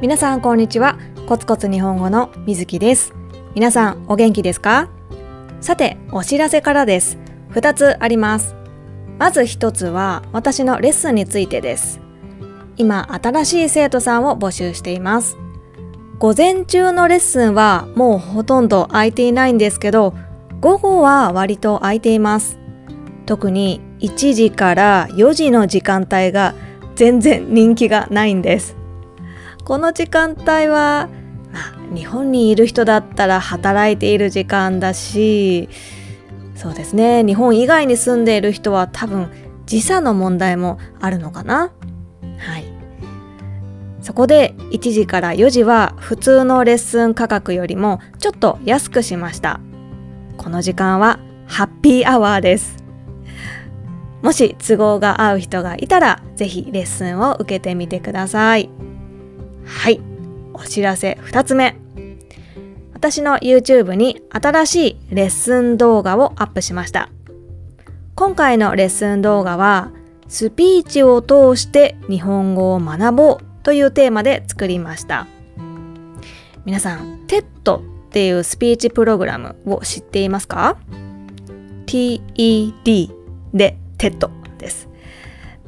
[0.00, 0.96] 皆さんこんにちは。
[1.26, 3.12] コツコツ日本語のみずきです。
[3.54, 4.88] 皆さんお元気ですか？
[5.60, 7.18] さてお知らせからです。
[7.50, 8.54] 2つあります。
[9.18, 12.00] まず1つは私のレッスンについてです。
[12.78, 15.36] 今新しい生徒さんを募集しています。
[16.18, 20.14] 午前中のレッスンはもうほとんど空いていないんですけど
[20.62, 22.58] 午後は割と空いています。
[23.26, 26.54] 特に1時から4時の時間帯が
[26.94, 28.79] 全然人気がないんです。
[29.64, 31.08] この時間帯は、
[31.52, 35.68] まあ、日本にいる人だったら働いている時間だし
[36.60, 37.24] そうですね。
[37.24, 39.30] 日本以外に住んでいる人は多分
[39.64, 41.72] 時差の問題もあるのかな。
[42.36, 42.64] はい。
[44.02, 49.58] そこで1時から4時は普通のレッスン価格よりもちょっと安くしました。
[50.36, 52.84] この時間はハッピーアワーです。
[54.20, 58.68] もし都合が合う人がいたらぜひレッスンを受けてみてください。
[59.64, 60.00] はい。
[60.52, 61.76] お知らせ2つ目。
[62.92, 67.08] 私の YouTube に新しいレッスン動画をアップしました。
[68.14, 69.90] 今回のレッスン動画は
[70.28, 75.26] スピーチを通して日本語を学ぼうというテーマで作りました。
[76.66, 80.76] 皆さん TED っていうスピーチプログラムを知っていますか
[81.86, 83.10] ?TED
[83.54, 84.88] で TED です。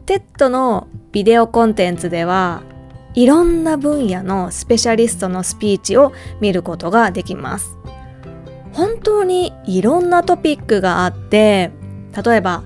[0.05, 2.63] TED のビデオコンテンツでは
[3.15, 7.79] いろんな分野のスペシャリストのスピーチを見ることができます。
[8.73, 11.71] 本当にいろんなトピックがあって
[12.25, 12.65] 例えば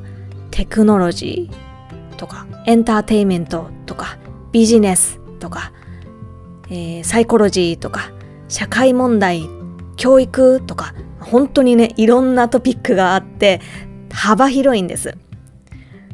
[0.52, 4.18] テクノロジーとかエンターテインメントとか
[4.52, 5.72] ビジネスとか、
[6.70, 8.12] えー、サイコロジーとか
[8.48, 9.48] 社会問題
[9.96, 13.60] 教育とか本当にねいろんなトピックがあって
[14.12, 15.16] 幅広いんです。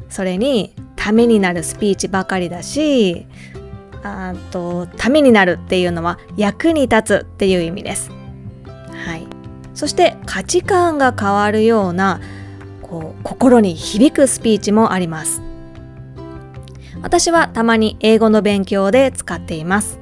[0.09, 3.27] それにためになるスピーチばかりだし
[4.03, 8.11] あとためになるっていうのは役に立つっていう意味です。
[9.05, 9.27] はい、
[9.73, 12.19] そして価値観が変わるような
[12.81, 15.41] こう心に響くスピーチもあります。
[17.01, 19.99] 私はたまに英語の勉強で使っています。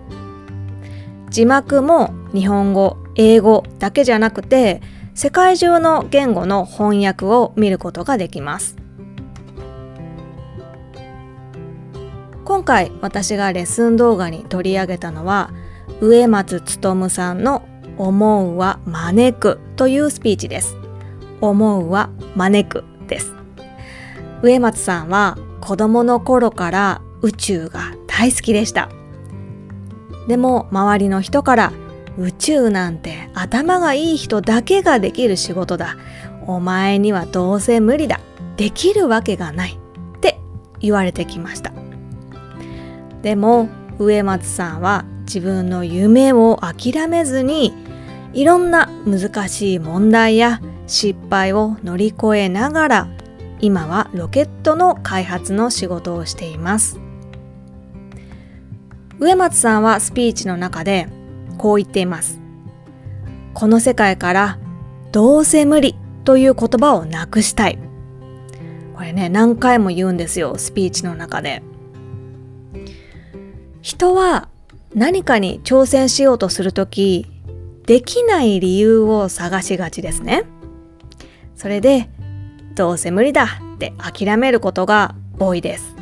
[1.30, 4.82] 字幕も日本語、英語だけじゃなくて
[5.14, 8.81] 世界中の言語の翻訳を見ることができます。
[12.52, 15.52] 今回私がレッスン動画に取り上げたのは
[16.02, 17.64] 植松勉さんの
[17.98, 20.76] 「思うは招く」というスピーチです。
[21.40, 23.34] 思うは招くです。
[24.42, 28.90] 植松さんは子供の頃から宇宙が大好きでした。
[30.28, 31.72] でも周りの人から
[32.18, 35.96] 宇宙なんて頭がいい人だけができる仕事だ。
[36.48, 38.20] お前にはどうせ無理だ。
[38.58, 39.80] できるわけがない。
[40.18, 40.42] って
[40.82, 41.81] 言われてきました。
[43.22, 47.74] でも植松さんは自分の夢を諦めずに
[48.34, 53.08] いろんな難しい問題や失敗を乗り越えながら
[53.60, 57.00] 今はロケットの開発の仕事をしています。
[59.20, 61.08] 植松さんはスピーチの中で
[61.60, 62.40] こう言っています。
[63.54, 64.60] この世界から
[65.12, 67.78] どうせ無理という言葉をなくしたい。
[68.96, 71.62] これね何回も言うんですよスピーチの中で。
[73.82, 74.50] 人は
[74.94, 77.26] 何かに挑戦しようとするとき、
[77.86, 80.44] できない理由を探しがちですね。
[81.56, 82.10] それで、
[82.76, 85.96] どうせ無理だって諦めることが多いです。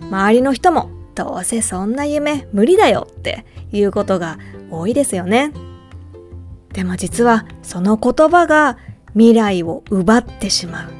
[0.00, 4.38] 周りの人も、どうせそんな夢無理だよっていうことが
[4.70, 5.52] 多いですよね。
[6.72, 8.78] でも実はその言葉が
[9.14, 10.90] 未来を奪ってしまう。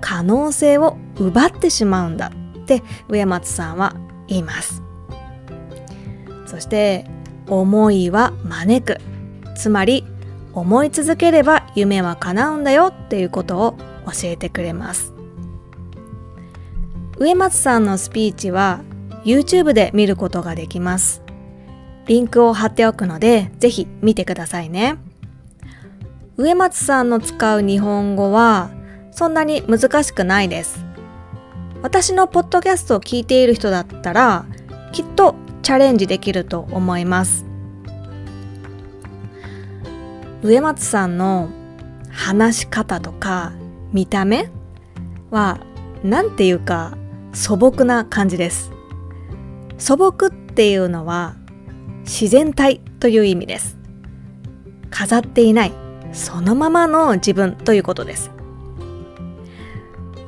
[0.00, 2.32] 可能性を奪ってしまうんだ
[2.62, 3.94] って上松さんは
[4.38, 4.82] います。
[6.46, 7.04] そして
[7.46, 8.98] 思いは招く。
[9.56, 10.04] つまり
[10.52, 13.76] 思い続ければ夢は叶うんだよっていうことを
[14.06, 15.12] 教えてくれます。
[17.18, 18.80] 植松さんのスピーチは
[19.24, 21.22] YouTube で見ることができます。
[22.06, 24.96] リンクを貼っておくのでぜひ見てくださいね。
[26.36, 28.70] 植松さんの使う日本語は
[29.12, 30.89] そんなに難しくないです。
[31.82, 34.44] 私のポッドキャストを聞いている人だったら
[34.92, 37.46] きっとチャレンジできると思います。
[40.42, 41.50] 植松さんの
[42.10, 43.52] 話し方とか
[43.92, 44.50] 見た目
[45.30, 45.60] は
[46.02, 46.96] 何ていうか
[47.32, 48.70] 素朴な感じです。
[49.78, 51.36] 素朴っていうのは
[52.00, 53.78] 自然体という意味です。
[54.90, 55.72] 飾っていない
[56.12, 58.30] そのままの自分ということです。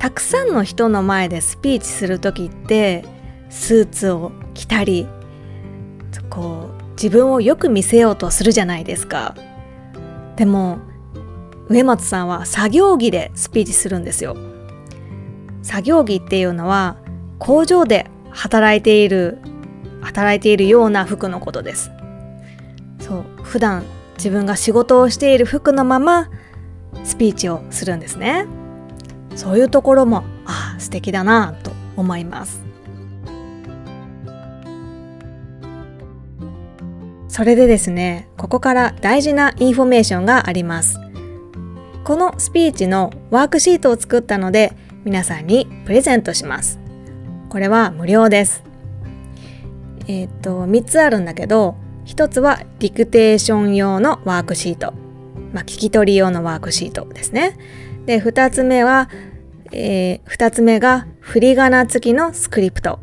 [0.03, 3.05] たくさんの人の前でスピーチする時って
[3.49, 5.07] スーツを着たり
[6.29, 9.33] こう自分をよく見せようとするじゃないですか。
[10.35, 10.79] でも
[11.69, 14.35] 植松さんは作業着でスピーチするんですよ。
[15.61, 16.97] 作業着っていうのは
[17.39, 19.37] 工場で働いている
[20.01, 21.91] 働いているような服のことです。
[22.99, 23.85] そう普段
[24.17, 26.29] 自分が仕事をしている服のまま
[27.05, 28.62] スピーチをするんですね。
[29.35, 32.61] そういうところもああ素敵だなと思います。
[37.27, 40.99] それでですねここから大事なインフォメーションがあります。
[42.03, 46.79] このスピーチのワークシートを作ったので皆さんにプレゼントします。
[47.49, 48.63] これは無料です。
[50.07, 51.75] えっ、と3つあるんだけど
[52.05, 55.02] 1つはディクテーション用のワークシート。
[55.53, 57.57] まあ、聞き取り用のワークシートですね。
[58.05, 59.09] で2つ目は、
[59.71, 62.99] えー、2つ目が振り仮名付きのスクリプト。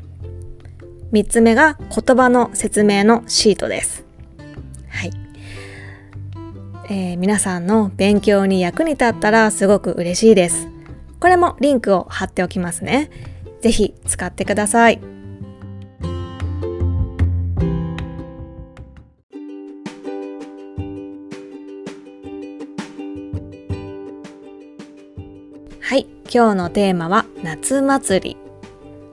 [1.13, 4.05] 3つ目が言葉の説明のシートです。
[4.89, 5.11] はい、
[6.89, 10.69] えー、皆さんの勉強に役に立ったらすごく嬉しいです。
[11.19, 13.11] これもリンクを貼っておきますね。
[13.61, 15.20] ぜひ使ってください。
[25.91, 28.37] はい今日のテーマは夏祭り。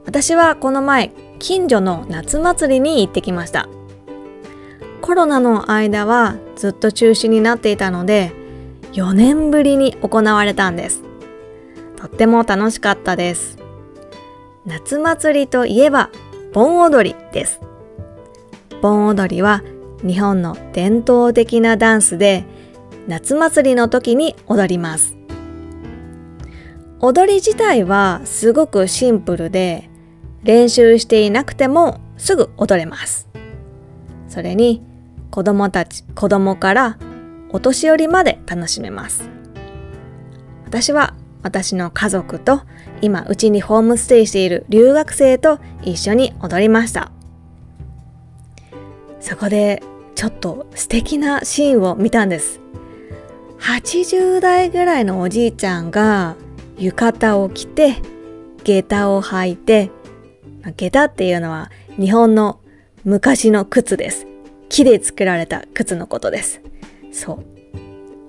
[0.05, 3.67] 私はこの前近所の夏祭りに行ってきました。
[5.01, 8.31] コロナの間はずっと中止になっていたので
[8.91, 11.01] 4年ぶりに行われたんです。
[11.95, 13.57] とっても楽しかったです。
[14.67, 16.11] 夏祭りといえば
[16.53, 17.59] 盆踊りです。
[18.83, 19.63] 盆踊りは
[20.03, 22.45] 日本の伝統的なダンスで
[23.07, 25.16] 夏祭りの時に踊ります。
[26.99, 29.89] 踊り自体はすごくシンプルで
[30.43, 33.27] 練習していなくてもすぐ踊れます。
[34.27, 34.83] それに
[35.29, 36.97] 子供たち子供から
[37.49, 39.29] お年寄りまで楽しめます。
[40.65, 41.13] 私は
[41.43, 42.61] 私の家族と
[43.01, 47.11] 今うちにホームステイしている留学生と一緒に踊りました。
[49.19, 49.83] そこで
[50.15, 52.59] ちょっと素敵なシーンを見たんです。
[53.59, 56.35] 80代ぐらいのおじいちゃんが
[56.77, 57.95] 浴衣を着て
[58.63, 59.91] 下駄を履いて
[60.75, 62.59] 下駄っていうのは日本の
[63.03, 64.27] 昔の靴です。
[64.69, 66.61] 木で作られた靴のことです。
[67.11, 67.45] そう。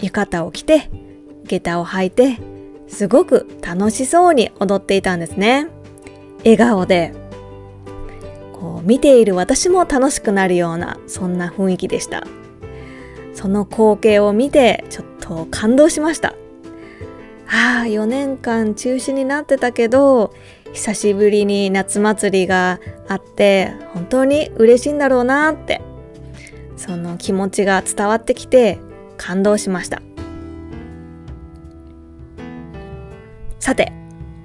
[0.01, 0.89] 浴衣を着て
[1.45, 2.39] 下駄を履いて
[2.87, 5.67] すごく楽しそうに踊っていたんですね。
[6.41, 7.13] 笑顔で。
[8.53, 12.25] こう見ている私も楽しくなるようなそんな雰囲気でした。
[13.35, 16.35] その光景を見てちょっと感動しました。
[17.51, 20.35] ああ4年間中止になってたけど
[20.73, 22.79] 久しぶりに夏祭りが
[23.09, 25.81] あって本当に嬉しいんだろうなって
[26.77, 28.79] その気持ちが伝わってきて
[29.17, 30.01] 感動しました。
[33.59, 33.93] さて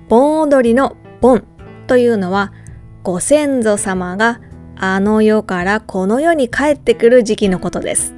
[0.10, 1.46] 盆踊りの盆
[1.88, 2.52] というのは
[3.04, 4.42] ご先祖様が
[4.76, 8.14] あの世からこの世に帰ってくる時期のことです。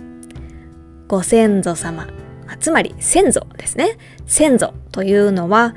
[1.08, 2.08] ご先祖様
[2.60, 3.98] つまり先祖ですね。
[4.26, 5.76] 先祖というのは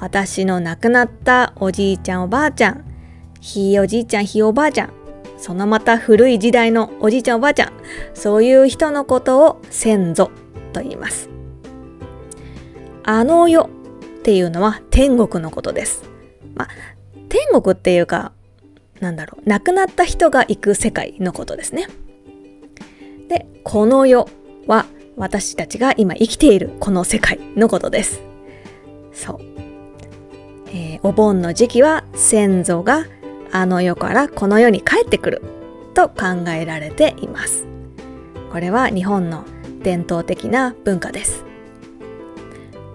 [0.00, 2.84] 私の亡くなったおじいちゃんおばあちゃん
[3.40, 4.92] ひいおじいちゃんひいおばあちゃん
[5.36, 7.72] そのまた古い時代のおじいちゃんおばあちゃん
[8.14, 10.30] そういう人のことを先祖
[10.72, 11.30] と言います。
[13.04, 13.68] あの世っ
[14.22, 16.02] ていうのは天国のことです。
[16.54, 16.68] まあ
[17.28, 18.32] 天国っていうか
[19.00, 21.88] なんだろう亡くなった人が行く世界のことですね。
[23.28, 24.28] でこの世
[24.66, 24.86] は
[25.18, 28.22] 私たちが今生きているこの世界のことです。
[29.12, 29.40] そう、
[30.68, 33.06] えー、お盆の時期は先祖が
[33.50, 35.42] あの世からこの世に帰ってくる
[35.94, 37.66] と考えられています。
[38.52, 39.44] これは日本の
[39.82, 41.44] 伝統的な文化です。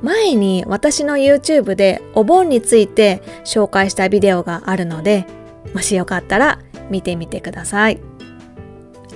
[0.02, 5.26] 前に私の YouTube でお盆について紹介したビデオがあるので
[5.74, 8.00] もしよかったら見てみてください。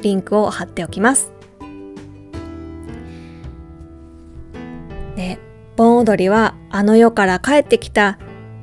[0.01, 1.36] リンクを貼っておきます。
[5.97, 8.19] 盆踊りはあの世から帰ってきた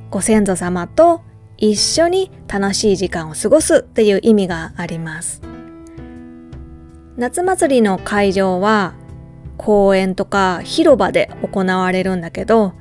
[0.09, 1.21] ご先祖様と
[1.57, 5.41] 一緒に楽しい時間を過ごすっていう意味があります。
[7.17, 8.93] 夏祭りの会場は
[9.57, 12.73] 公園とか広場で行われるんだけど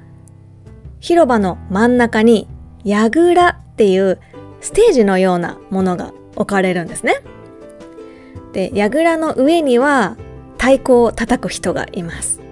[0.99, 2.49] 広場の真ん中に
[2.84, 4.20] 櫓っていう
[4.61, 7.23] ステージのようなものが置かれるんですね。
[8.52, 10.16] で櫓の上には
[10.58, 12.44] 太鼓を叩く人がいます。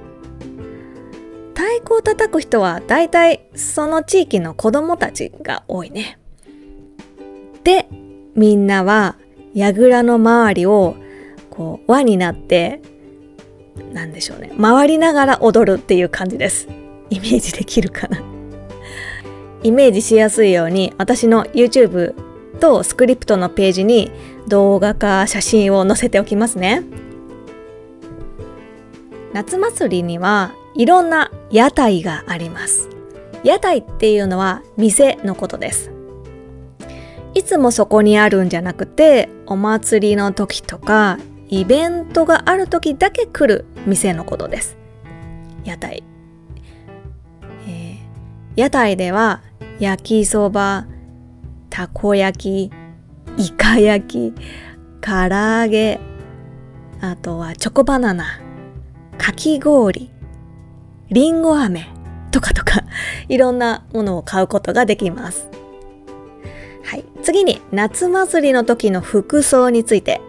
[1.82, 6.18] 鼓を叩く人は大体その地域の子供たちが多いね。
[7.64, 7.88] で、
[8.34, 9.16] みんなは
[9.54, 10.96] 櫓の周りを
[11.50, 12.80] こう輪になって
[13.92, 14.52] なんでしょうね。
[14.60, 16.68] 回りながら踊るっていう感じです。
[17.10, 18.20] イメージできるかな。
[19.62, 22.14] イメージしやすいように私の YouTube
[22.58, 24.10] とスクリプトのページに
[24.48, 26.82] 動画か写真を載せておきますね。
[29.32, 32.88] 夏祭りにはいろんな屋台があります。
[33.44, 35.90] 屋台っていうのは店のことです。
[37.34, 44.76] いつもそこにあるんじゃなくてお祭りの時とかイベントがある時だけ来る店のことです。
[45.64, 46.02] 屋台、
[47.66, 47.98] えー、
[48.56, 49.42] 屋台では
[49.78, 50.86] 焼きそば
[51.70, 52.72] たこ焼き
[53.38, 54.34] イカ焼き
[55.00, 56.00] 唐揚げ
[57.00, 58.40] あとはチョコバナナ
[59.18, 60.10] かき氷。
[61.12, 61.86] りんご飴
[62.30, 62.82] とかとか
[63.28, 65.48] いろんなものを買うことができます。
[66.84, 70.20] はい、次に夏祭りの時の服装について。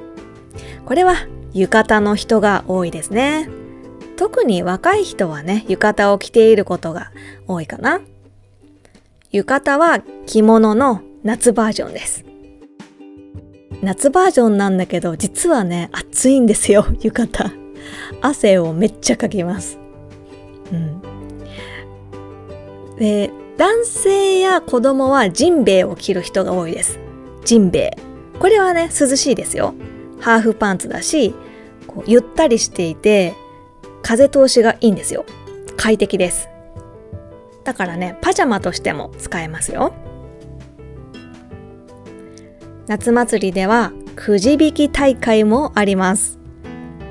[0.86, 1.16] これは
[1.54, 3.50] 浴衣の人が多いですね。
[4.18, 7.12] 特に若い人はね浴衣を着ていることが
[7.48, 8.02] 多いかな。
[9.32, 12.26] 浴衣は着物の夏バージョンです。
[13.82, 17.52] 夏バージョンなんだけど実はね暑いんですよ浴衣。
[18.22, 19.83] 汗をめっちゃかきます。
[20.72, 21.02] うん。
[22.98, 27.00] で男性や子供はジンベエを着る人が多いです。
[27.46, 27.98] ジンベエ。
[28.40, 29.74] これはね涼しいですよ。
[30.20, 31.34] ハーフパンツだし
[31.88, 33.36] こうゆったりしていて
[34.02, 35.26] 風通しがいいんですよ。
[35.78, 36.50] 快適です。
[37.64, 39.94] だからねパジャマとしても使えますよ。
[42.88, 46.38] 夏祭りではくじ引き大会もあります、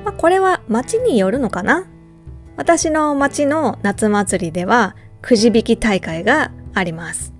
[0.04, 1.88] まあ、これは町によるのかな？
[2.56, 7.32] 私の町の夏祭りではくじ引き大会があります。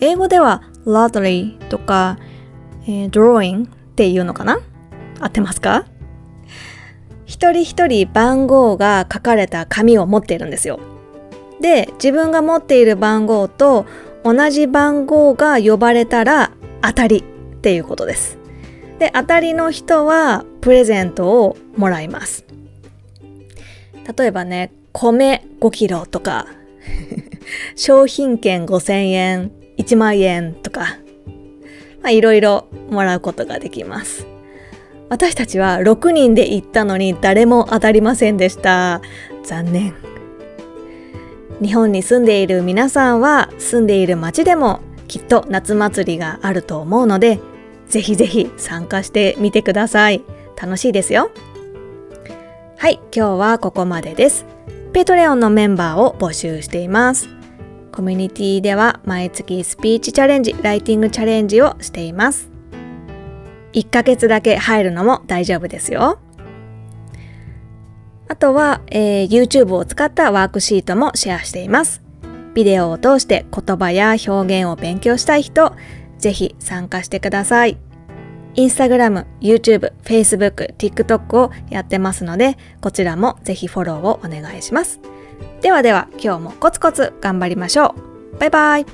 [0.00, 2.18] 英語では lottery とか、
[2.82, 4.60] えー、drawing っていうのかな？
[5.20, 5.86] 合ってますか？
[7.26, 10.78] 一人一人番号が書かれた紙を持っているんですよ。
[11.60, 13.86] で、自分が持っている番号と
[14.22, 18.38] 同じ番号が呼ばれたら当たりっていうことです。
[18.98, 22.44] で、当たりの人はプレゼントをもらいます。
[24.16, 26.46] 例えばね、米5キロとか、
[27.74, 30.98] 商品券5000円、1万円とか、
[32.06, 34.26] いろいろもらうことができます。
[35.08, 39.00] 私たちは6人で行ったのに誰も当たりませんでした。
[39.42, 39.94] 残念。
[41.62, 47.38] 日本に住んでいる皆さんは住んでいる町でもきっと夏祭りがあると思うので、
[47.94, 50.24] ぜひぜひ参加してみてください。
[50.60, 51.30] 楽しいですよ。
[52.76, 54.46] はい、今日はここまでです。
[54.92, 57.28] ペトレオンのメンバーを募集しています。
[57.92, 62.50] コミュニティでは毎月スピーチチャレンジ、ライティングチャレンジをしています。
[63.74, 66.18] 1ヶ月だけ入るのも大丈夫ですよ。
[68.26, 72.02] あとは、えー、YouTube を使ったワークシートもシェアしています。
[72.54, 75.76] ビデオを通して言葉や表現を勉強したい人、
[76.18, 77.83] ぜひ参加してください。
[78.54, 85.00] インスタグラム、YouTube、Facebook、TikTok をやってますので、こちらもぜひフォローをお願いします。
[85.60, 87.94] ではでは、今日もコツコツ頑張りましょ
[88.34, 88.38] う。
[88.38, 88.86] バイバイ。